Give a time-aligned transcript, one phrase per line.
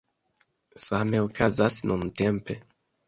[0.85, 2.53] Same okazas nuntempe.